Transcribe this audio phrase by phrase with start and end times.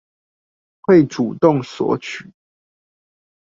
[0.81, 2.33] 會主動索取